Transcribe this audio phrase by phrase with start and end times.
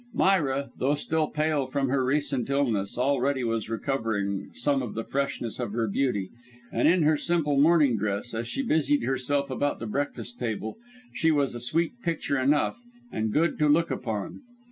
[0.15, 5.59] Myra, though still pale from her recent illness, already was recovering some of the freshness
[5.59, 6.31] of her beauty,
[6.71, 10.75] and in her simple morning dress, as she busied herself about the breakfast table,
[11.13, 14.41] she was a sweet picture enough, and good to look upon.